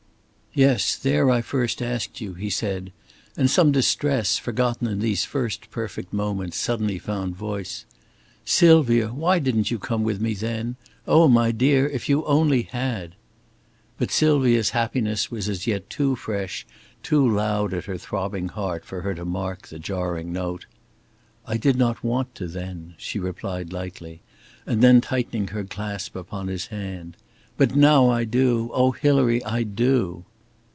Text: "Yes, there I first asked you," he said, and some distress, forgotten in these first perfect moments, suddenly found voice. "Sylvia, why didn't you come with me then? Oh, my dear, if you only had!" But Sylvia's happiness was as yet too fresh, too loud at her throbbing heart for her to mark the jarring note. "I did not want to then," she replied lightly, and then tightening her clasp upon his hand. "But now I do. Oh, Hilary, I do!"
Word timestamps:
"Yes, 0.53 0.97
there 0.97 1.29
I 1.29 1.39
first 1.39 1.81
asked 1.81 2.19
you," 2.19 2.33
he 2.33 2.49
said, 2.49 2.91
and 3.37 3.49
some 3.49 3.71
distress, 3.71 4.37
forgotten 4.37 4.85
in 4.85 4.99
these 4.99 5.23
first 5.23 5.71
perfect 5.71 6.11
moments, 6.11 6.57
suddenly 6.57 6.99
found 6.99 7.37
voice. 7.37 7.85
"Sylvia, 8.43 9.13
why 9.13 9.39
didn't 9.39 9.71
you 9.71 9.79
come 9.79 10.03
with 10.03 10.19
me 10.19 10.33
then? 10.33 10.75
Oh, 11.07 11.29
my 11.29 11.51
dear, 11.53 11.87
if 11.87 12.09
you 12.09 12.25
only 12.25 12.63
had!" 12.63 13.15
But 13.97 14.11
Sylvia's 14.11 14.71
happiness 14.71 15.31
was 15.31 15.47
as 15.47 15.67
yet 15.67 15.89
too 15.89 16.17
fresh, 16.17 16.67
too 17.01 17.25
loud 17.33 17.73
at 17.73 17.85
her 17.85 17.97
throbbing 17.97 18.49
heart 18.49 18.83
for 18.83 19.03
her 19.03 19.15
to 19.15 19.23
mark 19.23 19.69
the 19.69 19.79
jarring 19.79 20.33
note. 20.33 20.65
"I 21.47 21.55
did 21.55 21.77
not 21.77 22.03
want 22.03 22.35
to 22.35 22.47
then," 22.49 22.95
she 22.97 23.19
replied 23.19 23.71
lightly, 23.71 24.19
and 24.65 24.81
then 24.83 24.99
tightening 24.99 25.47
her 25.47 25.63
clasp 25.63 26.13
upon 26.13 26.49
his 26.49 26.67
hand. 26.67 27.15
"But 27.55 27.73
now 27.77 28.09
I 28.09 28.25
do. 28.25 28.69
Oh, 28.73 28.91
Hilary, 28.91 29.41
I 29.45 29.63
do!" 29.63 30.25